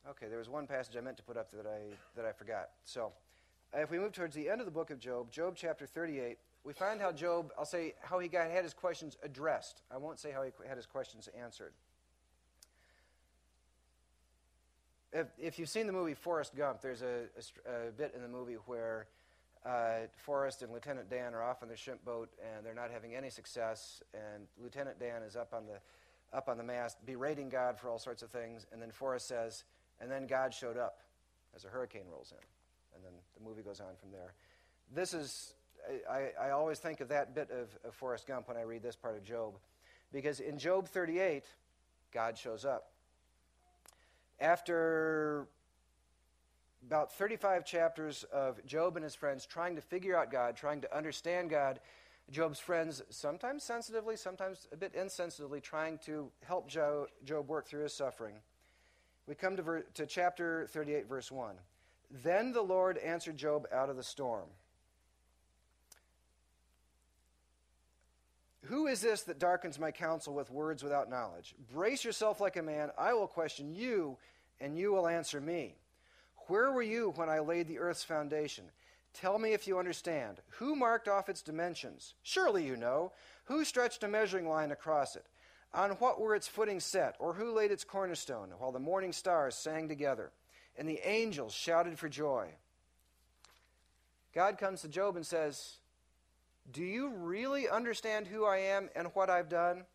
[0.10, 2.70] Okay, there was one passage I meant to put up that I, that I forgot.
[2.84, 3.12] So,
[3.76, 6.74] if we move towards the end of the book of Job, Job chapter 38, we
[6.74, 9.82] find how Job, I'll say how he got, had his questions addressed.
[9.92, 11.74] I won't say how he had his questions answered.
[15.12, 17.26] If, if you've seen the movie Forrest Gump, there's a,
[17.66, 19.08] a, a bit in the movie where
[19.66, 23.16] uh, Forrest and Lieutenant Dan are off on their ship boat, and they're not having
[23.16, 24.02] any success.
[24.14, 25.80] And Lieutenant Dan is up on the
[26.36, 28.66] up on the mast, berating God for all sorts of things.
[28.72, 29.64] And then Forrest says,
[30.02, 31.02] "And then God showed up,"
[31.56, 32.44] as a hurricane rolls in,
[32.96, 34.34] and then the movie goes on from there.
[34.94, 35.54] This is
[36.10, 38.96] I, I always think of that bit of, of Forrest Gump when I read this
[38.96, 39.56] part of Job,
[40.12, 41.44] because in Job 38,
[42.14, 42.92] God shows up.
[44.40, 45.48] After
[46.88, 50.96] about 35 chapters of Job and his friends trying to figure out God, trying to
[50.96, 51.80] understand God.
[52.32, 57.10] Job's friends, sometimes sensitively, sometimes a bit insensitively, trying to help Job,
[57.48, 58.36] work through his suffering.
[59.28, 61.56] We come to, ver- to chapter 38, verse 1.
[62.22, 64.48] Then the Lord answered Job out of the storm.
[68.66, 71.56] Who is this that darkens my counsel with words without knowledge?
[71.74, 72.92] Brace yourself like a man.
[73.00, 74.18] I will question you,
[74.62, 75.76] and you will answer me.
[76.48, 78.66] Where were you when I laid the earth's foundation?
[79.14, 80.40] Tell me if you understand.
[80.60, 82.14] Who marked off its dimensions?
[82.22, 83.12] Surely you know.
[83.46, 85.26] Who stretched a measuring line across it?
[85.74, 87.16] On what were its footings set?
[87.20, 90.32] Or who laid its cornerstone while the morning stars sang together
[90.78, 92.48] and the angels shouted for joy?
[94.34, 95.78] God comes to Job and says,
[96.72, 99.86] Do you really understand who I am and what I've done?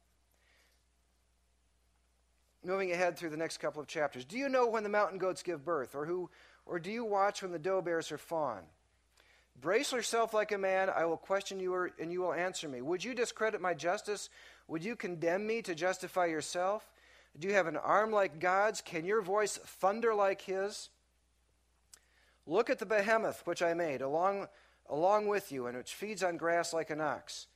[2.65, 4.25] moving ahead through the next couple of chapters.
[4.25, 6.31] Do you know when the mountain goats give birth, or who,
[6.67, 8.61] or do you watch when the doe bears her fawn?
[9.61, 10.89] Brace yourself like a man.
[10.89, 12.81] I will question you, and you will answer me.
[12.81, 14.29] Would you discredit my justice?
[14.69, 16.89] Would you condemn me to justify yourself?
[17.39, 18.81] Do you have an arm like God's?
[18.81, 20.89] Can your voice thunder like his?
[22.47, 24.49] Look at the behemoth which I made along,
[24.89, 27.47] along with you, and which feeds on grass like an ox.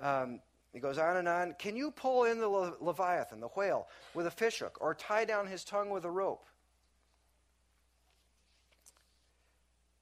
[0.00, 0.40] Um,
[0.72, 1.54] he goes on and on.
[1.58, 5.46] Can you pull in the le- Leviathan, the whale, with a fishhook, or tie down
[5.46, 6.44] his tongue with a rope?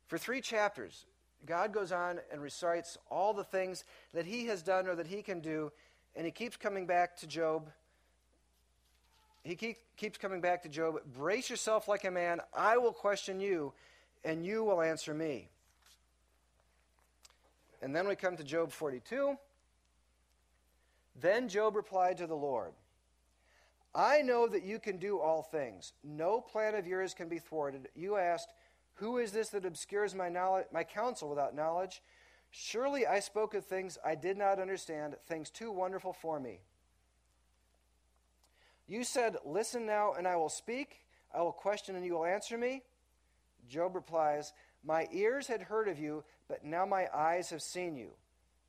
[0.07, 1.05] For three chapters,
[1.46, 5.22] God goes on and recites all the things that he has done or that he
[5.22, 5.70] can do,
[6.16, 7.70] and he keeps coming back to Job.
[9.42, 10.96] He keep, keeps coming back to Job.
[11.16, 12.40] Brace yourself like a man.
[12.54, 13.72] I will question you,
[14.24, 15.48] and you will answer me.
[17.82, 19.36] And then we come to Job 42.
[21.20, 22.72] Then Job replied to the Lord
[23.94, 25.92] I know that you can do all things.
[26.04, 27.88] No plan of yours can be thwarted.
[27.96, 28.48] You asked,
[28.94, 32.02] who is this that obscures my, knowledge, my counsel without knowledge?
[32.50, 36.60] Surely I spoke of things I did not understand, things too wonderful for me.
[38.86, 41.04] You said, Listen now, and I will speak.
[41.32, 42.82] I will question, and you will answer me.
[43.68, 48.10] Job replies, My ears had heard of you, but now my eyes have seen you.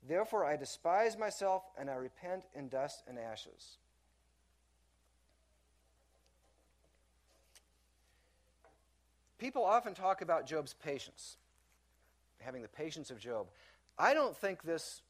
[0.08, 3.78] Therefore I despise myself, and I repent in dust and ashes.
[9.38, 11.36] People often talk about Job's patience,
[12.38, 13.48] having the patience of Job.
[14.02, 15.00] I don't think this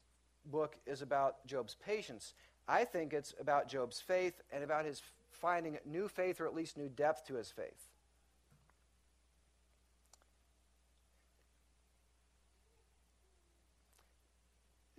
[0.45, 2.35] book is about Job's patience.
[2.67, 5.01] I think it's about Job's faith and about his
[5.31, 7.89] finding new faith or at least new depth to his faith.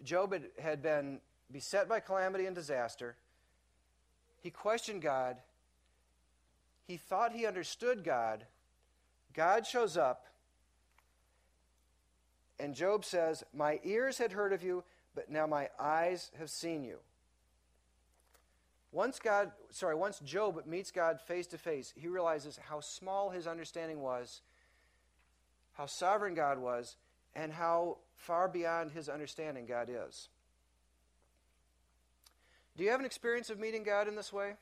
[0.03, 1.21] Job had, been
[1.53, 3.15] beset by calamity and disaster.
[4.43, 5.37] He questioned God.
[6.89, 8.45] He thought he understood God,
[9.35, 10.27] God shows up,
[12.65, 16.83] and Job says, My ears had heard of you, but now my eyes have seen
[16.83, 16.97] you.
[18.91, 23.47] Once God, sorry, once Job meets God face to face, he realizes how small his
[23.47, 24.41] understanding was,
[25.75, 26.97] how sovereign God was,
[27.37, 30.31] and how far beyond his understanding God is.
[32.79, 34.55] Do you have an experience of meeting God in this way?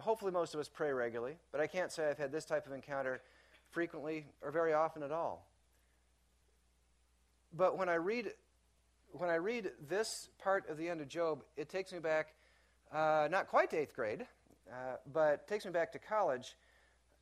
[0.00, 2.72] hopefully most of us pray regularly, but I can't say I've had this type of
[2.72, 3.22] encounter
[3.74, 5.46] frequently or very often at all.
[7.52, 8.32] But when I read
[9.10, 12.34] when I read this part of the end of Job, it takes me back,
[12.92, 14.26] uh, not quite to eighth grade,
[14.68, 16.56] uh, but takes me back to college.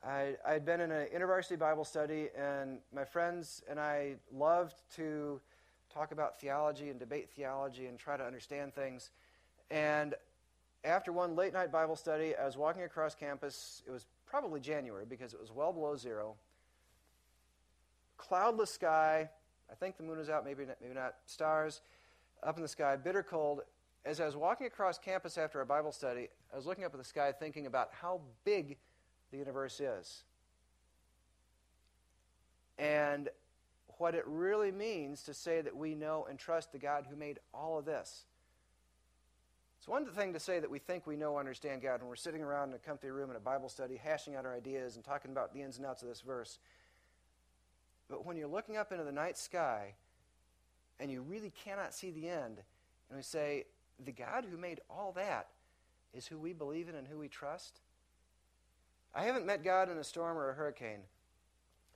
[0.02, 5.38] I, had been in an InterVarsity Bible study, and my friends and I loved to
[5.92, 9.10] talk about theology and debate theology and try to understand things.
[9.70, 10.14] And
[10.82, 13.82] after one late night Bible study, I was walking across campus.
[13.86, 16.36] It was probably January because it was well below zero.
[18.16, 19.28] Cloudless sky.
[19.70, 21.16] I think the moon was out, maybe not, maybe not.
[21.26, 21.82] Stars
[22.42, 23.60] up in the sky, bitter cold.
[24.06, 26.98] As I was walking across campus after a Bible study, I was looking up at
[26.98, 28.78] the sky thinking about how big
[29.32, 30.24] the universe is.
[32.78, 33.28] And
[33.98, 37.38] what it really means to say that we know and trust the God who made
[37.52, 38.24] all of this.
[39.82, 42.40] It's one thing to say that we think we know understand God when we're sitting
[42.40, 45.32] around in a comfy room in a Bible study, hashing out our ideas and talking
[45.32, 46.60] about the ins and outs of this verse.
[48.08, 49.94] But when you're looking up into the night sky
[51.00, 52.58] and you really cannot see the end,
[53.08, 53.64] and we say,
[54.04, 55.48] the God who made all that
[56.14, 57.80] is who we believe in and who we trust.
[59.16, 61.00] I haven't met God in a storm or a hurricane,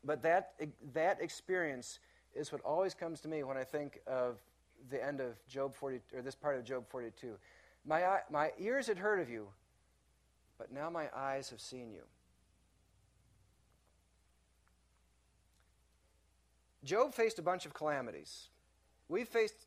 [0.03, 0.55] but that,
[0.92, 2.01] that experience
[2.35, 4.40] is what always comes to me when I think of
[4.90, 7.37] the end of Job 40, or this part of Job 42.
[7.87, 9.46] My, my ears had heard of you,
[10.59, 12.03] but now my eyes have seen you.
[16.85, 18.49] Job faced a bunch of calamities.
[19.09, 19.66] We've faced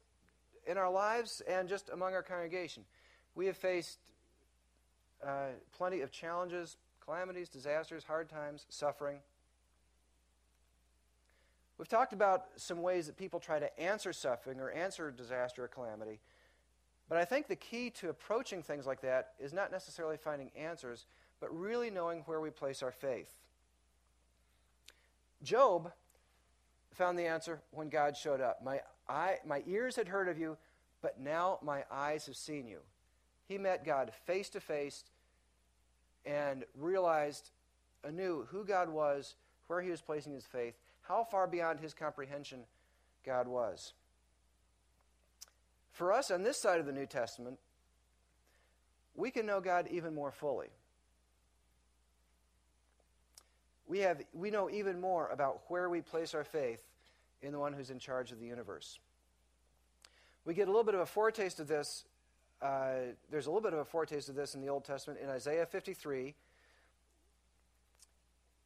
[0.68, 2.84] in our lives and just among our congregation.
[3.36, 4.00] We have faced
[5.26, 9.20] uh, plenty of challenges, calamities, disasters, hard times, suffering.
[11.78, 15.68] We've talked about some ways that people try to answer suffering or answer disaster or
[15.70, 16.20] calamity.
[17.10, 21.08] But I think the key to approaching things like that is not necessarily finding answers,
[21.40, 23.34] but really knowing where we place our faith.
[25.42, 25.92] Job
[26.94, 28.64] found the answer when God showed up.
[28.64, 30.58] My, eye, my ears had heard of you,
[31.02, 32.80] but now my eyes have seen you.
[33.48, 35.04] He met God face to face
[36.26, 37.50] and realized
[38.04, 39.36] anew who God was,
[39.68, 42.60] where he was placing his faith, how far beyond his comprehension
[43.26, 43.94] God was.
[46.00, 47.60] For us on this side of the New Testament,
[49.16, 50.70] we can know God even more fully.
[53.90, 56.82] we, have, we know even more about where we place our faith
[57.42, 58.98] in the one who's in charge of the universe.
[60.46, 62.06] We get a little bit of a foretaste of this.
[62.62, 65.30] Uh, there's a little bit of a foretaste of this in the Old Testament in
[65.30, 66.34] Isaiah 53,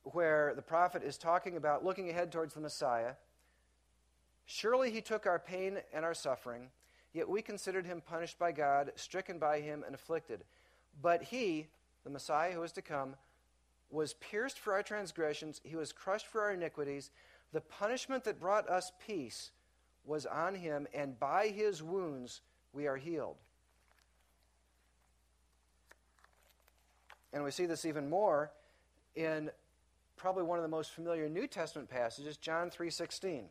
[0.03, 3.13] where the prophet is talking about looking ahead towards the Messiah.
[4.45, 6.69] Surely he took our pain and our suffering,
[7.13, 10.43] yet we considered him punished by God, stricken by him, and afflicted.
[11.01, 11.67] But he,
[12.03, 13.15] the Messiah who is to come,
[13.89, 17.11] was pierced for our transgressions, he was crushed for our iniquities.
[17.51, 19.51] The punishment that brought us peace
[20.03, 22.41] was on him, and by his wounds
[22.73, 23.37] we are healed.
[27.31, 28.51] And we see this even more
[29.15, 29.49] in
[30.17, 33.49] probably one of the most familiar New Testament passages, John 3:16.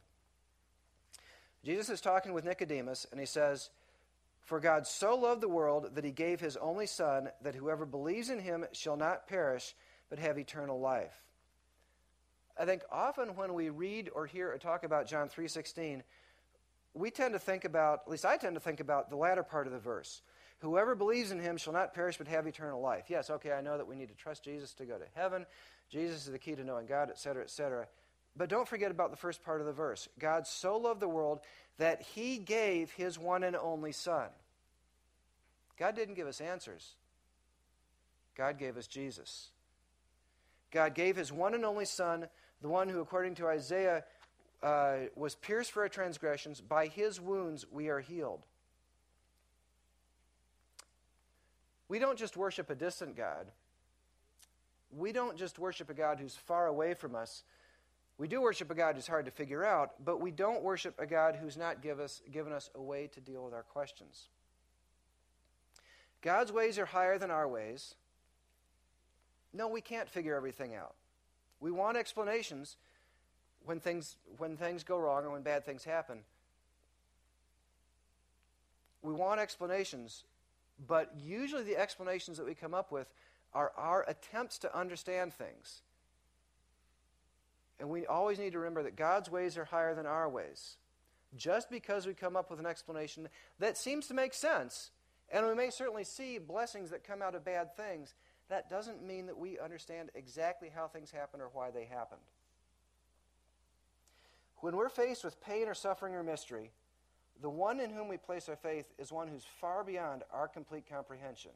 [1.65, 3.71] Jesus is talking with Nicodemus and he says,
[4.41, 8.31] "For God so loved the world that he gave his only son that whoever believes
[8.31, 9.77] in him shall not perish
[10.09, 11.27] but have eternal life."
[12.59, 16.05] I think often when we read or hear or talk about John 3:16,
[16.95, 19.67] we tend to think about, at least I tend to think about the latter part
[19.67, 20.21] of the verse.
[20.59, 23.09] Whoever believes in him shall not perish but have eternal life.
[23.09, 25.47] Yes, okay, I know that we need to trust Jesus to go to heaven.
[25.89, 27.89] Jesus is the key to knowing God, etc., etc.
[28.37, 30.09] But don't forget about the first part of the verse.
[30.19, 31.41] God so loved the world
[31.79, 34.29] that he gave his one and only Son.
[35.79, 36.95] God didn't give us answers,
[38.37, 39.49] God gave us Jesus.
[40.71, 42.29] God gave his one and only Son,
[42.63, 44.05] the one who, according to Isaiah,
[44.63, 46.63] uh, was pierced for our transgressions.
[46.63, 48.47] By his wounds we are healed.
[51.89, 53.49] We don't just worship a distant God
[54.97, 57.43] we don't just worship a God who's far away from us.
[58.19, 61.07] We do worship a God who's hard to figure out, but we don't worship a
[61.07, 64.29] God who's not give us, given us a way to deal with our questions.
[66.21, 67.95] God's ways are higher than our ways.
[69.53, 70.95] No, we can't figure everything out.
[71.61, 72.77] We want explanations
[73.65, 76.21] when things, when things go wrong or when bad things happen.
[79.03, 80.25] We want explanations,
[80.87, 83.13] but usually the explanations that we come up with
[83.53, 85.83] are our attempts to understand things.
[87.83, 90.77] And we always need to remember that God's ways are higher than our ways.
[91.37, 93.29] Just because we come up with an explanation
[93.59, 94.93] that seems to make sense,
[95.31, 98.15] and we may certainly see blessings that come out of bad things,
[98.49, 102.21] that doesn't mean that we understand exactly how things happen or why they happened.
[104.59, 106.71] When we're faced with pain or suffering or mystery,
[107.43, 110.85] the one in whom we place our faith is one who's far beyond our complete
[110.89, 111.51] comprehension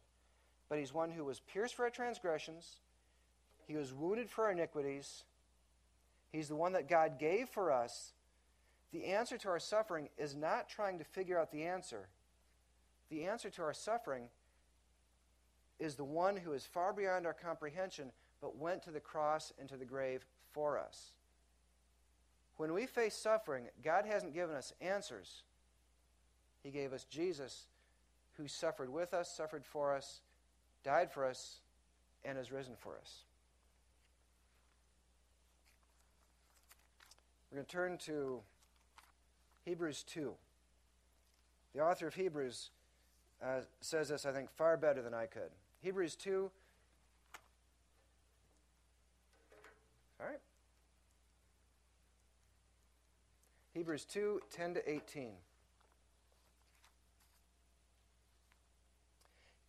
[0.68, 2.80] but he's one who was pierced for our transgressions,
[3.66, 5.24] he was wounded for our iniquities,
[6.32, 8.12] he's the one that God gave for us.
[8.92, 12.08] The answer to our suffering is not trying to figure out the answer.
[13.10, 14.28] The answer to our suffering
[15.78, 19.68] is the one who is far beyond our comprehension, but went to the cross and
[19.68, 21.12] to the grave for us.
[22.56, 25.42] When we face suffering, God hasn't given us answers.
[26.62, 27.66] He gave us Jesus,
[28.36, 30.20] who suffered with us, suffered for us,
[30.82, 31.60] died for us,
[32.24, 33.24] and has risen for us.
[37.56, 38.40] We're going to turn to
[39.64, 40.30] Hebrews 2.
[41.74, 42.68] The author of Hebrews
[43.42, 45.48] uh, says this, I think, far better than I could.
[45.80, 46.50] Hebrews 2.
[50.20, 50.38] All right.
[53.72, 55.30] Hebrews 2 10 to 18.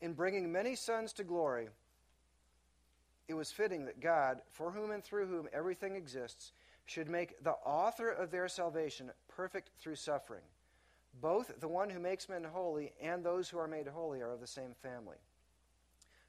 [0.01, 1.69] in bringing many sons to glory,
[3.29, 6.51] it was fitting that God, for whom and through whom everything exists,
[6.87, 10.43] should make the author of their salvation perfect through suffering.
[11.21, 14.39] Both the one who makes men holy and those who are made holy are of
[14.39, 15.17] the same family.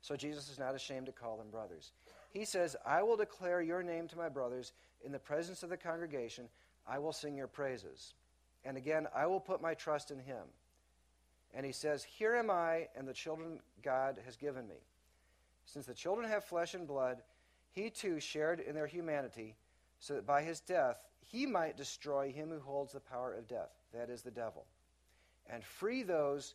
[0.00, 1.92] So Jesus is not ashamed to call them brothers.
[2.30, 4.72] He says, I will declare your name to my brothers
[5.04, 6.48] in the presence of the congregation.
[6.86, 8.14] I will sing your praises.
[8.64, 10.44] And again, I will put my trust in him.
[11.54, 14.76] And he says, Here am I, and the children God has given me.
[15.66, 17.22] Since the children have flesh and blood,
[17.70, 19.54] he too shared in their humanity,
[20.00, 23.70] so that by his death he might destroy him who holds the power of death,
[23.92, 24.64] that is the devil,
[25.50, 26.54] and free those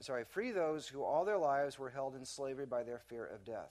[0.00, 3.44] sorry, free those who all their lives were held in slavery by their fear of
[3.44, 3.70] death.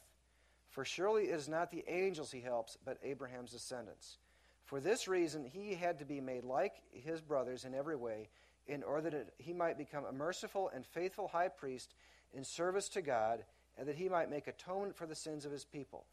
[0.72, 4.18] For surely it is not the angels he helps, but Abraham's descendants.
[4.66, 8.30] For this reason he had to be made like his brothers in every way
[8.68, 11.94] in order that he might become a merciful and faithful high priest
[12.34, 13.44] in service to God,
[13.78, 16.06] and that he might make atonement for the sins of his people.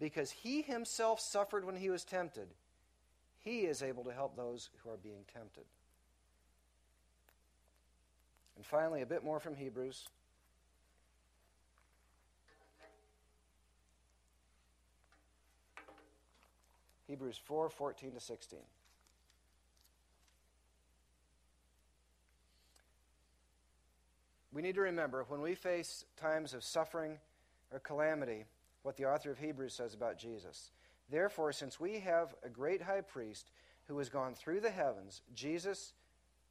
[0.00, 2.48] Because he himself suffered when he was tempted,
[3.38, 5.64] he is able to help those who are being tempted.
[8.56, 10.08] And finally, a bit more from Hebrews.
[17.06, 18.58] Hebrews 4 14 to 16.
[24.52, 27.18] We need to remember when we face times of suffering
[27.72, 28.44] or calamity,
[28.82, 30.70] what the author of Hebrews says about Jesus.
[31.10, 33.50] Therefore, since we have a great high priest
[33.88, 35.92] who has gone through the heavens, Jesus,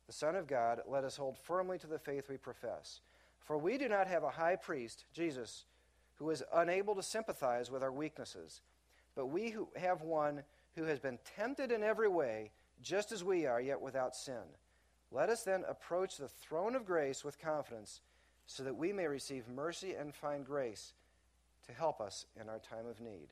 [0.08, 3.02] the Son of God, let us hold firmly to the faith we profess.
[3.40, 5.66] For we do not have a high priest, Jesus,
[6.16, 8.62] who is unable to sympathize with our weaknesses,
[9.16, 10.44] but we who have one
[10.76, 12.52] who has been tempted in every way,
[12.82, 14.44] just as we are, yet without sin.
[15.12, 18.02] Let us then approach the throne of grace with confidence,
[18.46, 20.94] so that we may receive mercy and find grace
[21.70, 23.28] to help us in our time of need.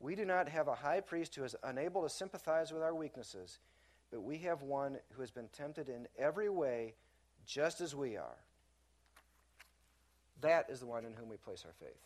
[0.00, 3.58] We do not have a high priest who is unable to sympathize with our weaknesses,
[4.10, 6.94] but we have one who has been tempted in every way,
[7.46, 8.36] just as we are.
[10.40, 12.02] That is the one in whom we place our faith.